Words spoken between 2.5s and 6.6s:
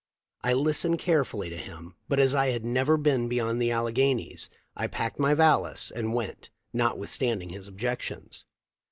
never been beyond the Alleghanies I packed my valise and •went,